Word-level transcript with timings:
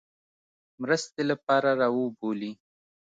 مرستې 0.81 1.23
لپاره 1.31 1.69
را 1.79 1.87
وبولي. 1.97 2.51